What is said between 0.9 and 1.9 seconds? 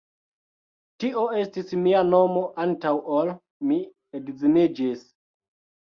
Tio estis